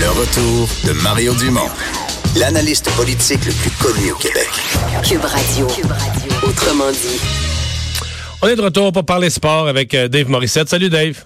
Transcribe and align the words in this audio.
Le 0.00 0.08
retour 0.10 0.68
de 0.86 0.92
Mario 1.02 1.34
Dumont, 1.34 1.68
l'analyste 2.36 2.90
politique 2.96 3.44
le 3.46 3.52
plus 3.52 3.70
connu 3.82 4.12
au 4.12 4.16
Québec. 4.16 4.48
Cube 5.04 5.24
Radio. 5.24 5.66
Autrement 6.46 6.90
dit. 6.92 7.20
On 8.42 8.48
est 8.48 8.56
de 8.56 8.62
retour 8.62 8.92
pour 8.92 9.04
parler 9.04 9.30
sport 9.30 9.66
avec 9.68 9.94
euh, 9.94 10.08
Dave 10.08 10.28
Morissette. 10.28 10.68
Salut 10.68 10.88
Dave. 10.88 11.24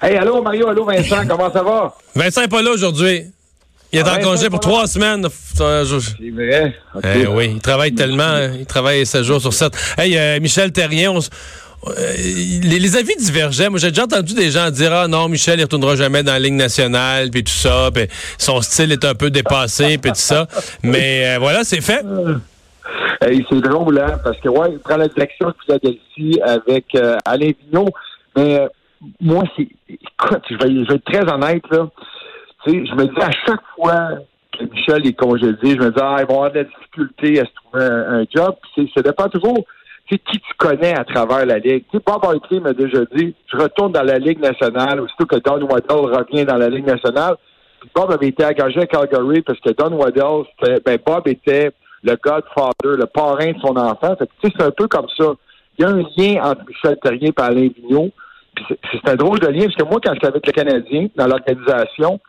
Hey, 0.00 0.16
allô 0.16 0.42
Mario, 0.42 0.68
allô 0.68 0.84
Vincent, 0.84 1.26
comment 1.28 1.52
ça 1.52 1.62
va? 1.62 1.94
Vincent 2.14 2.40
n'est 2.40 2.48
pas 2.48 2.62
là 2.62 2.70
aujourd'hui. 2.70 3.24
Il 3.92 3.98
est 3.98 4.02
Ah, 4.06 4.12
en 4.12 4.16
Vincent 4.16 4.30
congé 4.30 4.50
pour 4.50 4.60
trois 4.60 4.86
semaines. 4.86 5.26
Euh, 5.60 5.84
C'est 5.84 6.30
vrai? 6.30 6.74
Eh 7.04 7.26
oui, 7.26 7.50
il 7.54 7.60
travaille 7.60 7.94
tellement, 7.94 8.22
hein. 8.22 8.52
il 8.58 8.64
travaille 8.66 9.04
7 9.04 9.22
jours 9.22 9.40
sur 9.40 9.52
7. 9.52 9.72
Hey, 9.98 10.16
euh, 10.16 10.40
Michel 10.40 10.72
Terrien, 10.72 11.12
on 11.12 11.20
les, 12.62 12.78
les 12.78 12.96
avis 12.96 13.16
divergeaient. 13.16 13.68
Moi, 13.68 13.78
j'ai 13.78 13.90
déjà 13.90 14.04
entendu 14.04 14.34
des 14.34 14.50
gens 14.50 14.70
dire 14.70 14.92
Ah 14.92 15.08
non, 15.08 15.28
Michel, 15.28 15.58
il 15.58 15.62
retournera 15.64 15.96
jamais 15.96 16.22
dans 16.22 16.32
la 16.32 16.38
Ligue 16.38 16.54
nationale, 16.54 17.30
puis 17.30 17.42
tout 17.42 17.52
ça, 17.52 17.90
puis 17.92 18.06
son 18.38 18.60
style 18.60 18.92
est 18.92 19.04
un 19.04 19.14
peu 19.14 19.30
dépassé, 19.30 19.98
puis 19.98 20.12
tout 20.12 20.18
ça. 20.18 20.46
Mais 20.82 21.34
euh, 21.34 21.38
voilà, 21.38 21.64
c'est 21.64 21.80
fait. 21.80 22.04
Hey, 23.20 23.44
c'est 23.50 23.60
drôle, 23.60 23.98
hein, 23.98 24.18
parce 24.22 24.38
que, 24.38 24.48
ouais, 24.48 24.72
il 24.72 24.78
prend 24.78 24.96
la 24.96 25.08
direction 25.08 25.48
de 25.48 25.54
Philadelphie 25.64 26.40
avec 26.42 26.86
euh, 26.94 27.16
Alain 27.24 27.50
Vigneault. 27.64 27.90
Mais 28.36 28.60
euh, 28.60 28.68
moi, 29.20 29.44
c'est. 29.56 29.68
Écoute, 29.88 30.42
je 30.50 30.56
vais, 30.56 30.94
être 30.94 31.04
très 31.04 31.32
honnête, 31.32 31.64
là. 31.70 31.88
Tu 32.64 32.70
sais, 32.70 32.86
je 32.86 32.94
me 32.94 33.06
dis 33.06 33.20
à 33.20 33.30
chaque 33.46 33.62
fois 33.74 34.08
que 34.56 34.64
Michel 34.64 35.06
est 35.06 35.12
congédié, 35.14 35.76
je 35.76 35.84
me 35.84 35.90
dis, 35.90 36.00
ah, 36.00 36.16
ils 36.20 36.26
vont 36.26 36.42
avoir 36.42 36.52
de 36.52 36.58
la 36.58 36.64
difficulté 36.64 37.40
à 37.40 37.44
se 37.44 37.50
trouver 37.54 37.84
un, 37.84 38.20
un 38.20 38.24
job. 38.32 38.54
Puis 38.74 38.90
ça 38.94 39.02
dépend 39.02 39.28
toujours. 39.28 39.64
Qui 40.08 40.18
tu 40.18 40.40
connais 40.58 40.92
à 40.92 41.04
travers 41.04 41.46
la 41.46 41.58
Ligue? 41.58 41.84
Tu 41.90 41.96
sais, 41.96 42.02
Bob 42.04 42.24
Hartley 42.24 42.60
m'a 42.60 42.74
déjà 42.74 42.98
dit, 43.14 43.34
je 43.50 43.56
retourne 43.56 43.92
dans 43.92 44.02
la 44.02 44.18
Ligue 44.18 44.40
nationale, 44.40 45.00
aussitôt 45.00 45.24
que 45.24 45.36
Don 45.36 45.62
Waddell 45.62 45.96
revient 45.96 46.44
dans 46.44 46.58
la 46.58 46.68
Ligue 46.68 46.86
nationale. 46.86 47.36
Bob 47.94 48.10
avait 48.10 48.28
été 48.28 48.44
engagé 48.44 48.80
à 48.80 48.86
Calgary 48.86 49.40
parce 49.42 49.58
que 49.60 49.70
Don 49.70 49.96
Waddell, 49.96 50.44
ben, 50.84 50.98
Bob 51.04 51.26
était 51.28 51.70
le 52.02 52.16
godfather, 52.16 52.98
le 52.98 53.06
parrain 53.06 53.52
de 53.52 53.58
son 53.60 53.76
enfant. 53.76 54.16
Fait 54.16 54.26
que, 54.26 54.32
tu 54.42 54.48
sais, 54.48 54.54
c'est 54.58 54.64
un 54.64 54.70
peu 54.70 54.86
comme 54.86 55.06
ça. 55.16 55.32
Il 55.78 55.82
y 55.82 55.84
a 55.84 55.90
un 55.90 56.02
lien 56.16 56.42
entre 56.42 56.62
Michel 56.68 56.98
Terrien 57.02 57.30
et 57.30 57.40
Alain 57.40 57.68
Vigneault. 57.74 58.10
C'est 58.92 59.08
un 59.08 59.16
drôle 59.16 59.38
de 59.38 59.46
lien, 59.46 59.64
parce 59.64 59.76
que 59.76 59.84
moi, 59.84 59.98
quand 60.04 60.12
j'étais 60.12 60.26
avec 60.26 60.46
le 60.46 60.52
Canadien, 60.52 61.06
dans 61.16 61.26
l'organisation, 61.26 62.20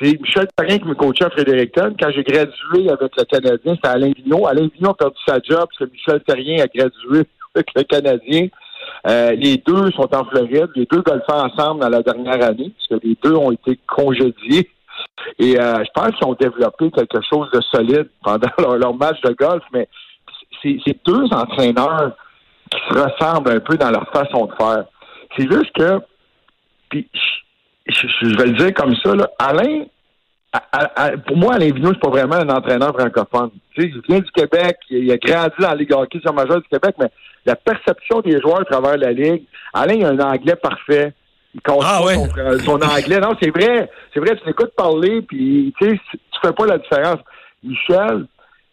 c'est 0.00 0.18
Michel 0.20 0.46
Terrien 0.56 0.78
qui 0.78 0.84
me 0.86 0.94
coachait 0.94 1.24
à 1.24 1.30
Fredericton. 1.30 1.94
Quand 2.00 2.10
j'ai 2.10 2.22
gradué 2.22 2.90
avec 2.90 3.12
le 3.16 3.24
Canadien, 3.24 3.74
c'était 3.74 3.88
Alain 3.88 4.12
Vigneault. 4.16 4.46
Alain 4.46 4.68
Vigneault 4.74 4.92
a 4.92 4.94
perdu 4.94 5.16
sa 5.26 5.34
job 5.34 5.66
parce 5.68 5.78
que 5.78 5.84
Michel 5.84 6.22
Terrien 6.22 6.62
a 6.62 6.66
gradué 6.66 7.26
avec 7.54 7.66
le 7.74 7.82
Canadien. 7.82 8.48
Euh, 9.06 9.32
les 9.32 9.58
deux 9.58 9.90
sont 9.92 10.08
en 10.14 10.24
Floride. 10.24 10.70
Les 10.74 10.86
deux 10.86 11.02
golfaient 11.02 11.32
ensemble 11.32 11.80
dans 11.80 11.88
la 11.88 12.02
dernière 12.02 12.42
année, 12.42 12.72
parce 12.76 13.00
que 13.00 13.06
les 13.06 13.16
deux 13.22 13.34
ont 13.34 13.52
été 13.52 13.78
congédiés. 13.86 14.70
Et 15.38 15.60
euh, 15.60 15.84
je 15.84 15.90
pense 15.94 16.12
qu'ils 16.16 16.26
ont 16.26 16.36
développé 16.38 16.90
quelque 16.90 17.20
chose 17.30 17.50
de 17.52 17.60
solide 17.72 18.08
pendant 18.24 18.48
leur, 18.58 18.76
leur 18.78 18.94
match 18.94 19.20
de 19.22 19.32
golf, 19.32 19.62
mais 19.72 19.86
c'est 20.62 20.96
deux 21.06 21.24
entraîneurs 21.30 22.12
qui 22.70 22.78
se 22.88 22.98
ressemblent 22.98 23.50
un 23.50 23.60
peu 23.60 23.76
dans 23.76 23.90
leur 23.90 24.08
façon 24.12 24.46
de 24.46 24.52
faire. 24.54 24.84
C'est 25.36 25.50
juste 25.50 25.72
que, 25.72 26.00
puis 26.88 27.08
je, 27.90 28.36
vais 28.36 28.46
le 28.46 28.52
dire 28.52 28.74
comme 28.74 28.94
ça, 28.96 29.14
là, 29.14 29.30
Alain, 29.38 29.84
à- 30.52 30.62
à- 30.72 31.04
à- 31.04 31.16
pour 31.16 31.36
moi, 31.36 31.54
Alain 31.54 31.72
Vigneault, 31.72 31.92
c'est 31.94 32.00
pas 32.00 32.10
vraiment 32.10 32.36
un 32.36 32.48
entraîneur 32.48 32.92
francophone. 32.94 33.50
Tu 33.74 33.82
sais, 33.82 33.88
il 33.88 34.00
vient 34.08 34.20
du 34.20 34.30
Québec, 34.32 34.76
il, 34.90 35.04
il 35.04 35.12
a 35.12 35.16
grandi 35.16 35.54
dans 35.58 35.68
la 35.70 35.74
Ligue 35.74 35.92
hockey 35.92 36.20
sur 36.20 36.32
majeur 36.32 36.60
du 36.60 36.68
Québec, 36.68 36.94
mais 36.98 37.10
la 37.46 37.56
perception 37.56 38.20
des 38.20 38.40
joueurs 38.40 38.60
à 38.60 38.64
travers 38.64 38.96
la 38.96 39.12
Ligue, 39.12 39.44
Alain, 39.72 39.94
il 39.94 40.04
a 40.04 40.08
un 40.08 40.18
anglais 40.18 40.56
parfait. 40.56 41.12
Il 41.54 41.60
Ah 41.82 42.04
ouais? 42.04 42.14
son, 42.14 42.28
son 42.64 42.80
anglais. 42.82 43.18
Non, 43.18 43.36
c'est 43.42 43.50
vrai. 43.50 43.90
C'est 44.14 44.20
vrai, 44.20 44.36
tu 44.36 44.46
l'écoutes 44.46 44.74
parler, 44.76 45.22
puis 45.22 45.74
tu 45.80 45.88
sais, 45.88 46.00
tu 46.12 46.38
fais 46.42 46.52
pas 46.52 46.66
la 46.66 46.78
différence. 46.78 47.18
Michel, 47.64 48.26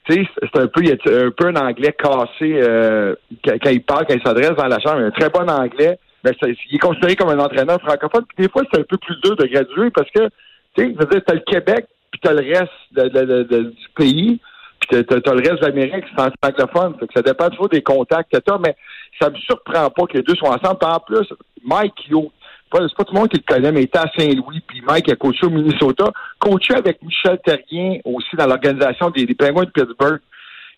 tu 0.08 0.14
sais, 0.14 0.30
c'est 0.42 0.62
un 0.62 0.68
peu, 0.68 0.82
il 0.84 0.92
a 0.92 1.26
un 1.26 1.32
peu 1.32 1.48
un 1.48 1.56
anglais 1.56 1.96
cassé 1.98 2.60
euh, 2.62 3.16
quand, 3.44 3.54
quand 3.62 3.70
il 3.72 3.82
parle, 3.84 4.06
quand 4.08 4.14
il 4.16 4.22
s'adresse 4.22 4.56
dans 4.56 4.68
la 4.68 4.80
chambre. 4.80 5.00
Il 5.00 5.04
a 5.04 5.08
un 5.08 5.12
très 5.12 5.30
bon 5.30 5.50
anglais. 5.50 6.00
C'est- 6.26 6.56
il 6.70 6.76
est 6.76 6.80
considéré 6.80 7.16
comme 7.16 7.30
un 7.30 7.40
entraîneur 7.40 7.80
francophone. 7.82 8.26
Puis 8.28 8.46
des 8.46 8.52
fois, 8.52 8.64
c'est 8.72 8.80
un 8.80 8.84
peu 8.84 8.98
plus 8.98 9.16
dur 9.24 9.36
de 9.36 9.46
graduer 9.46 9.92
parce 9.92 10.10
que, 10.12 10.28
tu 10.76 10.84
sais, 10.86 11.22
t'as 11.22 11.34
le 11.34 11.40
Québec, 11.42 11.86
puis 12.12 12.20
t'as 12.22 12.34
le 12.34 12.46
reste 12.46 12.72
de- 12.92 13.08
de- 13.10 13.44
de- 13.44 13.64
du 13.70 13.88
pays, 13.96 14.40
puis 14.80 15.04
t'as, 15.06 15.22
t'as 15.22 15.34
le 15.34 15.40
reste 15.40 15.62
de 15.62 15.68
l'Amérique, 15.68 16.06
c'est 16.16 16.22
en 16.22 16.30
anglophone. 16.44 16.96
Fait 17.00 17.08
que 17.08 17.14
ça 17.16 17.22
dépend 17.22 17.50
toujours 17.50 17.70
des 17.70 17.82
contacts 17.82 18.32
que 18.32 18.40
t'as, 18.40 18.58
mais 18.58 18.76
ça 19.22 19.30
me 19.30 19.36
surprend 19.38 19.90
pas 19.90 20.06
que 20.06 20.18
les 20.18 20.24
deux 20.24 20.36
soient 20.36 20.50
ensemble. 20.60 20.80
Puis 20.80 20.90
en 20.90 21.00
plus, 21.00 21.34
Mike 21.64 22.10
Yo, 22.10 22.32
c'est 22.72 22.80
pas, 22.80 22.88
c'est 22.88 22.96
pas 22.98 23.04
tout 23.06 23.14
le 23.14 23.20
monde 23.20 23.30
qui 23.30 23.38
le 23.38 23.54
connaît, 23.54 23.72
mais 23.72 23.82
il 23.82 23.86
était 23.86 24.00
à 24.00 24.12
Saint-Louis, 24.18 24.62
puis 24.68 24.82
Mike 24.86 25.10
a 25.10 25.16
coaché 25.16 25.46
au 25.46 25.50
Minnesota, 25.50 26.12
coaché 26.40 26.74
avec 26.76 27.02
Michel 27.02 27.40
Terrien 27.46 28.00
aussi 28.04 28.36
dans 28.36 28.48
l'organisation 28.48 29.10
des, 29.12 29.26
des 29.26 29.36
Penguins 29.36 29.64
de 29.64 29.70
Pittsburgh 29.72 30.20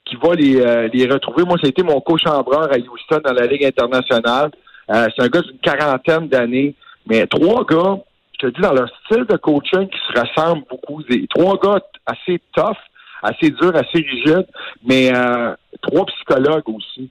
qui 0.05 0.15
va 0.15 0.35
les, 0.35 0.59
euh, 0.61 0.87
les 0.93 1.07
retrouver. 1.07 1.43
Moi, 1.43 1.57
c'était 1.63 1.83
mon 1.83 1.99
co-chambreur 2.01 2.71
à 2.71 2.77
Houston 2.77 3.21
dans 3.23 3.33
la 3.33 3.45
Ligue 3.47 3.65
internationale. 3.65 4.51
Euh, 4.91 5.07
c'est 5.15 5.23
un 5.23 5.27
gars 5.27 5.41
d'une 5.41 5.59
quarantaine 5.59 6.27
d'années. 6.27 6.75
Mais 7.07 7.25
trois 7.27 7.65
gars, 7.65 7.97
je 8.33 8.47
te 8.47 8.53
dis, 8.53 8.61
dans 8.61 8.73
leur 8.73 8.89
style 9.05 9.25
de 9.25 9.37
coaching 9.37 9.87
qui 9.87 9.99
se 10.07 10.19
ressemblent 10.19 10.63
beaucoup. 10.69 11.03
Des, 11.03 11.27
trois 11.27 11.57
gars 11.57 11.79
assez 12.05 12.39
tough, 12.53 12.77
assez 13.21 13.49
durs, 13.49 13.75
assez 13.75 14.05
rigides, 14.05 14.47
mais 14.85 15.11
euh, 15.13 15.53
trois 15.81 16.05
psychologues 16.05 16.69
aussi. 16.69 17.09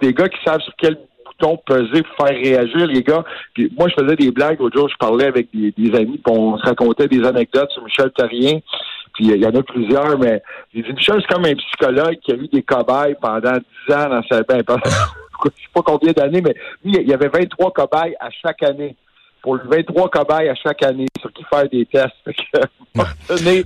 Des 0.00 0.12
gars 0.12 0.28
qui 0.28 0.38
savent 0.44 0.60
sur 0.60 0.72
quel 0.76 0.98
bouton 1.24 1.56
peser 1.64 2.02
pour 2.02 2.26
faire 2.26 2.36
réagir 2.36 2.86
les 2.86 3.02
gars. 3.02 3.24
Moi, 3.78 3.88
je 3.88 4.02
faisais 4.02 4.16
des 4.16 4.32
blagues. 4.32 4.58
L'autre 4.58 4.76
jour, 4.76 4.88
je 4.88 4.96
parlais 4.96 5.26
avec 5.26 5.48
des, 5.54 5.94
amis, 5.94 6.18
puis 6.18 6.34
on 6.34 6.58
se 6.58 6.64
racontait 6.64 7.06
des 7.06 7.24
anecdotes 7.24 7.70
sur 7.70 7.84
Michel 7.84 8.10
Terrien. 8.10 8.58
Puis 9.14 9.30
euh, 9.30 9.36
il 9.36 9.42
y 9.42 9.46
en 9.46 9.54
a 9.54 9.62
plusieurs, 9.62 10.18
mais 10.18 10.42
j'ai 10.74 10.82
dit, 10.82 10.92
Michel, 10.92 11.20
c'est 11.20 11.32
comme 11.32 11.44
un 11.44 11.54
psychologue 11.54 12.18
qui 12.22 12.32
a 12.32 12.34
eu 12.34 12.48
des 12.48 12.62
cobayes 12.62 13.16
pendant 13.20 13.58
10 13.88 13.94
ans 13.94 14.08
dans 14.08 14.22
sa... 14.28 14.42
Ben, 14.42 14.62
je 15.44 15.62
sais 15.62 15.68
pas 15.74 15.82
combien 15.82 16.12
d'années, 16.12 16.42
mais 16.42 16.54
il 16.84 17.08
y 17.08 17.14
avait 17.14 17.28
23 17.28 17.72
cobayes 17.72 18.16
à 18.20 18.30
chaque 18.30 18.62
année. 18.62 18.96
Pour 19.42 19.54
le 19.56 19.62
23 19.70 20.10
cobayes 20.10 20.48
à 20.50 20.54
chaque 20.54 20.82
année 20.82 21.06
sur 21.20 21.32
qui 21.32 21.42
faire 21.50 21.68
des 21.68 21.86
tests. 21.86 22.14
Que, 22.26 22.60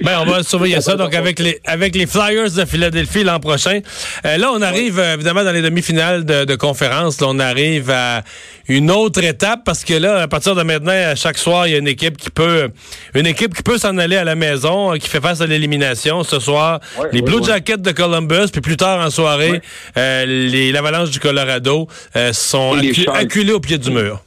Ben, 0.04 0.18
on 0.20 0.26
va 0.26 0.42
surveiller 0.42 0.80
ça. 0.82 0.96
Donc, 0.96 1.14
avec 1.14 1.38
les, 1.38 1.58
avec 1.64 1.94
les 1.96 2.06
Flyers 2.06 2.50
de 2.52 2.64
Philadelphie 2.66 3.24
l'an 3.24 3.40
prochain. 3.40 3.80
Euh, 4.26 4.36
là, 4.36 4.50
on 4.52 4.60
arrive 4.60 4.98
euh, 4.98 5.14
évidemment 5.14 5.42
dans 5.44 5.50
les 5.52 5.62
demi-finales 5.62 6.24
de, 6.26 6.44
de 6.44 6.54
conférence. 6.56 7.20
Là, 7.20 7.28
on 7.30 7.38
arrive 7.38 7.90
à 7.90 8.22
une 8.68 8.90
autre 8.90 9.24
étape 9.24 9.60
parce 9.64 9.82
que 9.82 9.94
là, 9.94 10.20
à 10.22 10.28
partir 10.28 10.54
de 10.54 10.62
maintenant, 10.62 10.92
à 10.92 11.14
chaque 11.14 11.38
soir, 11.38 11.66
il 11.66 11.72
y 11.72 11.74
a 11.74 11.78
une 11.78 11.88
équipe 11.88 12.18
qui 12.18 12.30
peut, 12.30 12.68
une 13.14 13.26
équipe 13.26 13.54
qui 13.54 13.62
peut 13.62 13.78
s'en 13.78 13.96
aller 13.96 14.16
à 14.16 14.24
la 14.24 14.34
maison, 14.34 14.92
euh, 14.92 14.98
qui 14.98 15.08
fait 15.08 15.20
face 15.22 15.40
à 15.40 15.46
l'élimination. 15.46 16.22
Ce 16.22 16.38
soir, 16.38 16.80
Ouais, 17.00 17.08
les 17.12 17.22
Blue. 17.22 17.42
Jackets 17.42 17.78
de 17.78 17.90
Columbus, 17.92 18.50
puis 18.52 18.60
plus 18.60 18.76
tard 18.76 19.04
en 19.04 19.10
soirée, 19.10 19.60
euh, 19.96 20.24
les 20.26 20.70
l'Avalanche 20.70 21.10
du 21.10 21.18
Colorado 21.20 21.88
euh, 22.16 22.32
sont 22.34 22.76
accu- 22.76 23.08
acculés 23.10 23.52
au 23.52 23.60
pied 23.60 23.78
du 23.78 23.90
mur. 23.90 24.22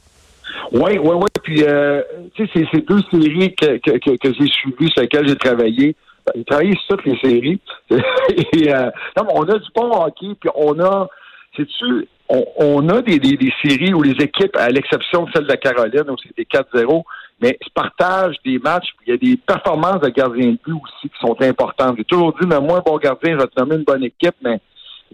Oui, 0.72 0.98
oui, 0.98 1.14
oui. 1.14 1.26
Puis, 1.42 1.62
euh, 1.64 2.02
tu 2.34 2.46
sais, 2.46 2.52
c'est 2.54 2.68
ces 2.72 2.82
deux 2.82 3.00
séries 3.10 3.54
que, 3.54 3.78
que, 3.78 3.98
que, 3.98 4.16
que 4.16 4.34
j'ai 4.34 4.46
suivies, 4.48 4.90
sur 4.90 5.02
lesquelles 5.02 5.28
j'ai 5.28 5.36
travaillé. 5.36 5.96
Ben, 6.26 6.32
J'ai 6.36 6.44
travaillé 6.44 6.74
sur 6.86 6.96
toutes 6.96 7.06
les 7.06 7.18
séries. 7.20 7.60
Et, 7.90 8.72
euh, 8.74 8.90
non, 9.16 9.26
on 9.34 9.42
a 9.42 9.58
du 9.58 9.68
bon 9.74 9.90
hockey, 9.90 10.34
puis 10.38 10.50
on 10.54 10.78
a, 10.80 11.08
sais-tu, 11.56 12.06
on, 12.28 12.44
on 12.58 12.88
a 12.90 13.00
des, 13.00 13.18
des, 13.18 13.36
des 13.36 13.52
séries 13.62 13.94
où 13.94 14.02
les 14.02 14.22
équipes, 14.22 14.56
à 14.56 14.68
l'exception 14.68 15.24
de 15.24 15.30
celle 15.32 15.44
de 15.44 15.48
la 15.48 15.56
Caroline, 15.56 16.10
où 16.10 16.16
c'était 16.22 16.42
4-0, 16.42 17.02
mais 17.40 17.56
se 17.62 17.70
partagent 17.72 18.36
des 18.44 18.58
matchs, 18.58 18.88
puis 18.98 19.06
il 19.06 19.10
y 19.10 19.14
a 19.14 19.16
des 19.16 19.36
performances 19.38 20.00
de 20.00 20.08
gardien 20.08 20.50
de 20.50 20.58
but 20.64 20.74
aussi 20.74 21.08
qui 21.08 21.18
sont 21.20 21.36
importantes. 21.40 21.94
J'ai 21.96 22.04
toujours 22.04 22.34
dit, 22.38 22.46
mais 22.46 22.60
moi, 22.60 22.78
un 22.78 22.82
bon 22.84 22.98
gardien, 22.98 23.32
je 23.32 23.38
vais 23.38 23.46
te 23.46 23.58
nommer 23.58 23.76
une 23.76 23.84
bonne 23.84 24.04
équipe, 24.04 24.34
mais 24.42 24.60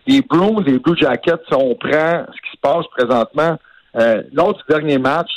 les 0.06 0.22
Blues, 0.22 0.64
les 0.66 0.78
Blue 0.78 0.96
Jackets, 0.96 1.44
si 1.46 1.54
on 1.54 1.74
prend 1.76 2.24
ce 2.26 2.40
qui 2.40 2.50
se 2.52 2.60
passe 2.60 2.86
présentement, 2.96 3.56
euh, 3.96 4.22
lors 4.32 4.54
du 4.54 4.62
dernier 4.68 4.98
match, 4.98 5.30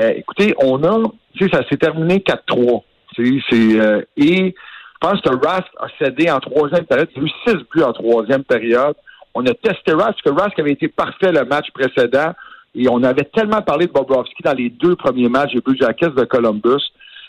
euh, 0.00 0.12
écoutez, 0.16 0.54
on 0.58 0.82
a, 0.84 1.10
tu 1.34 1.44
sais, 1.44 1.50
ça 1.52 1.62
s'est 1.68 1.76
terminé 1.76 2.18
4-3. 2.20 2.82
Tu 3.14 3.40
sais, 3.40 3.44
C'est, 3.50 3.80
euh, 3.80 4.02
et 4.16 4.54
je 4.54 5.08
pense 5.08 5.20
que 5.20 5.30
Rask 5.30 5.66
a 5.78 5.86
cédé 5.98 6.30
en 6.30 6.38
troisième 6.40 6.84
période. 6.84 7.08
Il 7.16 7.22
a 7.22 7.26
eu 7.26 7.30
six 7.46 7.56
buts 7.74 7.82
en 7.82 7.92
troisième 7.92 8.44
période. 8.44 8.94
On 9.34 9.44
a 9.46 9.54
testé 9.54 9.92
Rask, 9.92 10.14
parce 10.14 10.22
que 10.22 10.30
Rask 10.30 10.58
avait 10.58 10.72
été 10.72 10.88
parfait 10.88 11.32
le 11.32 11.44
match 11.44 11.66
précédent. 11.72 12.32
Et 12.74 12.88
on 12.88 13.02
avait 13.02 13.24
tellement 13.24 13.60
parlé 13.60 13.86
de 13.86 13.92
Bobrovski 13.92 14.42
dans 14.42 14.54
les 14.54 14.70
deux 14.70 14.96
premiers 14.96 15.28
matchs 15.28 15.52
des 15.52 15.60
Blue 15.60 15.76
Jackets 15.78 16.10
de 16.10 16.24
Columbus. 16.24 16.82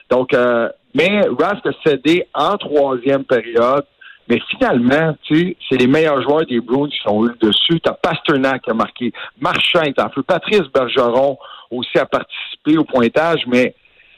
Donc, 0.10 0.34
euh, 0.34 0.70
mais 0.96 1.22
Rask 1.40 1.66
a 1.66 1.72
cédé 1.86 2.26
en 2.34 2.56
troisième 2.58 3.26
période. 3.26 3.86
Mais 4.30 4.40
finalement, 4.50 5.16
tu 5.24 5.36
sais, 5.36 5.58
c'est 5.70 5.78
les 5.78 5.88
meilleurs 5.88 6.22
joueurs 6.22 6.46
des 6.46 6.60
Bruins 6.62 6.88
qui 6.88 6.98
sont 7.04 7.28
eu 7.28 7.32
dessus. 7.42 7.80
T'as 7.82 7.94
Pasternak 7.94 8.62
qui 8.62 8.70
a 8.70 8.74
marqué, 8.74 9.12
Marchand 9.40 9.82
est 9.82 10.00
en 10.00 10.10
feu, 10.10 10.24
Patrice 10.24 10.64
Bergeron 10.74 11.38
aussi 11.72 11.98
a 11.98 12.06
participé 12.06 12.78
au 12.78 12.84
pointage, 12.84 13.42
mais 13.48 13.76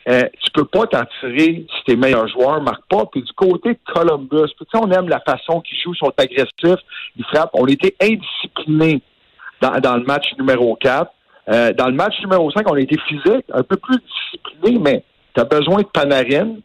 euh, 0.08 0.22
tu 0.40 0.52
peux 0.52 0.66
pas 0.66 0.86
t'en 0.86 1.04
tirer 1.20 1.66
si 1.68 1.84
tes 1.86 1.96
meilleurs 1.96 2.28
joueurs 2.28 2.62
marquent 2.62 2.88
pas. 2.90 3.06
Puis 3.12 3.24
du 3.24 3.34
côté 3.34 3.74
de 3.74 3.80
Columbus, 3.92 4.52
tu 4.58 4.66
sais, 4.72 4.78
on 4.78 4.92
aime 4.92 5.10
la 5.10 5.20
façon 5.22 5.62
qu'ils 5.62 5.80
jouent, 5.80 5.94
ils 5.94 5.98
sont 5.98 6.14
agressifs, 6.18 6.84
ils 7.18 7.26
frappent. 7.26 7.52
On 7.54 7.66
était 7.66 7.96
indisciplinés 8.00 9.02
dans, 9.62 9.80
dans 9.80 9.98
le 9.98 10.04
match 10.04 10.28
numéro 10.38 10.76
4. 10.76 11.12
Euh, 11.48 11.74
dans 11.74 11.88
le 11.88 11.94
match 11.94 12.20
numéro 12.22 12.52
5, 12.52 12.70
on 12.70 12.76
a 12.76 12.80
été 12.80 12.98
physique, 13.08 13.46
un 13.52 13.64
peu 13.64 13.78
plus 13.78 13.98
discipliné, 13.98 14.80
mais 14.80 15.04
tu 15.34 15.42
as 15.42 15.46
besoin 15.46 15.82
de 15.82 15.88
Panarin, 15.88 16.58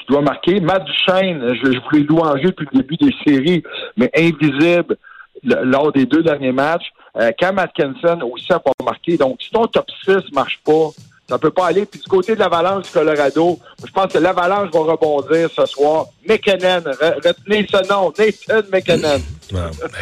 qui 0.00 0.12
doit 0.12 0.22
marquer. 0.22 0.60
Matt 0.60 0.84
Duchesne, 0.84 1.54
je, 1.54 1.72
je 1.72 1.78
voulais 1.88 2.04
louanger 2.04 2.46
depuis 2.46 2.66
le 2.72 2.82
début 2.82 2.96
des 2.96 3.14
séries, 3.24 3.62
mais 3.96 4.10
invisible 4.16 4.96
lors 5.42 5.92
des 5.92 6.06
deux 6.06 6.22
derniers 6.22 6.52
matchs. 6.52 6.92
Euh, 7.16 7.30
Cam 7.38 7.58
Atkinson 7.58 8.20
aussi 8.32 8.52
a 8.52 8.58
pas 8.58 8.72
marqué. 8.84 9.16
Donc, 9.16 9.38
si 9.42 9.50
ton 9.50 9.66
top 9.66 9.86
6 10.04 10.32
marche 10.32 10.60
pas, 10.64 10.90
ça 11.28 11.38
peut 11.38 11.50
pas 11.50 11.68
aller. 11.68 11.86
Puis 11.86 12.00
du 12.00 12.08
côté 12.08 12.34
de 12.34 12.40
l'Avalanche 12.40 12.86
du 12.86 12.90
Colorado, 12.90 13.58
je 13.84 13.90
pense 13.92 14.12
que 14.12 14.18
l'Avalanche 14.18 14.70
va 14.72 14.80
rebondir 14.80 15.48
ce 15.54 15.64
soir. 15.66 16.06
McKinnon, 16.28 16.82
retenez 17.24 17.66
ce 17.70 17.88
nom, 17.88 18.12
Nathan 18.18 18.68
McKinnon. 18.72 19.22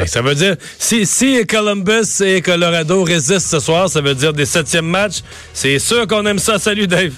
ça 0.06 0.22
veut 0.22 0.34
dire, 0.34 0.56
si, 0.78 1.04
si 1.04 1.46
Columbus 1.46 2.22
et 2.22 2.40
Colorado 2.40 3.04
résistent 3.04 3.50
ce 3.50 3.60
soir, 3.60 3.88
ça 3.88 4.00
veut 4.00 4.14
dire 4.14 4.32
des 4.32 4.46
septièmes 4.46 4.86
matchs. 4.86 5.22
C'est 5.52 5.78
sûr 5.78 6.06
qu'on 6.06 6.24
aime 6.26 6.38
ça. 6.38 6.58
Salut 6.58 6.86
Dave. 6.86 7.12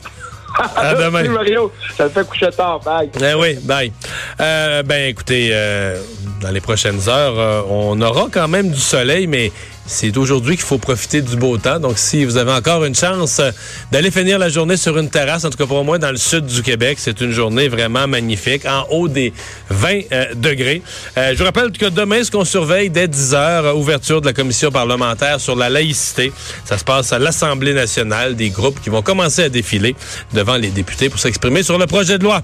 À 0.77 0.95
demain. 0.95 1.29
Mario. 1.29 1.73
Ça 1.97 2.05
me 2.05 2.11
fait 2.11 2.27
coucher 2.27 2.51
tard. 2.51 2.81
Bye. 2.81 3.11
Eh 3.21 3.35
oui, 3.35 3.55
bye. 3.63 3.93
Euh, 4.41 4.83
ben, 4.83 5.09
écoutez, 5.09 5.51
euh, 5.53 6.01
dans 6.41 6.51
les 6.51 6.61
prochaines 6.61 7.09
heures, 7.09 7.39
euh, 7.39 7.63
on 7.69 8.01
aura 8.01 8.29
quand 8.31 8.49
même 8.49 8.71
du 8.71 8.81
soleil, 8.81 9.27
mais 9.27 9.53
c'est 9.87 10.17
aujourd'hui 10.17 10.57
qu'il 10.57 10.65
faut 10.65 10.79
profiter 10.79 11.21
du 11.21 11.37
beau 11.37 11.59
temps. 11.59 11.81
Donc, 11.81 11.99
si 11.99 12.25
vous 12.25 12.37
avez 12.37 12.53
encore 12.53 12.85
une 12.85 12.95
chance 12.95 13.41
euh, 13.41 13.51
d'aller 13.91 14.11
finir 14.11 14.39
la 14.39 14.49
journée 14.49 14.77
sur 14.77 14.97
une 14.99 15.11
terrasse, 15.11 15.45
en 15.45 15.51
tout 15.51 15.59
cas 15.59 15.67
pour 15.67 15.85
moi, 15.85 15.99
dans 15.99 16.11
le 16.11 16.17
sud 16.17 16.47
du 16.47 16.63
Québec, 16.63 16.99
c'est 17.01 17.21
une 17.21 17.33
journée 17.33 17.69
vraiment 17.69 18.07
magnifique, 18.07 18.65
en 18.67 18.87
haut 18.91 19.09
des 19.09 19.33
20 19.69 20.01
euh, 20.13 20.35
degrés. 20.35 20.83
Je 21.17 21.37
vous 21.37 21.45
rappelle 21.45 21.73
que 21.73 21.87
demain, 21.87 22.23
ce 22.25 22.31
qu'on 22.31 22.45
surveille 22.45 22.89
dès 22.89 23.09
10 23.09 23.35
heures, 23.35 23.77
ouverture 23.77 24.21
de 24.21 24.27
la 24.27 24.33
commission 24.33 24.71
parlementaire 24.71 25.41
sur 25.41 25.57
la 25.57 25.69
laïcité. 25.69 26.33
Ça 26.65 26.79
se 26.79 26.85
passe 26.85 27.13
à 27.13 27.19
l'Assemblée 27.19 27.75
nationale, 27.75 28.37
des 28.37 28.51
groupes 28.51 28.81
qui 28.81 28.91
vont 28.91 29.03
commencer 29.03 29.43
à 29.43 29.49
défiler 29.49 29.95
devant 30.33 30.57
les 30.57 30.69
députés 30.69 31.11
pour 31.11 31.21
s'exprimer 31.21 31.63
sur 31.63 31.79
le 31.79 31.87
projet 31.87 32.19
de 32.19 32.25
loi. 32.25 32.43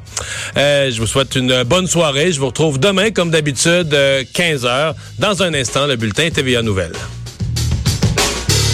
je 0.57 0.99
vous 0.99 1.07
souhaite 1.07 1.37
une 1.37 1.63
bonne 1.63 1.87
soirée. 1.87 2.33
Je 2.33 2.41
vous 2.41 2.47
retrouve 2.47 2.79
demain, 2.79 3.11
comme 3.11 3.31
d'habitude, 3.31 3.86
15 4.33 4.65
heures. 4.65 4.95
Dans 5.19 5.43
un 5.43 5.55
instant, 5.55 5.87
le 5.87 5.97
bulletin 5.97 6.31
TVA 6.31 6.63
Nouvelles. 6.63 6.93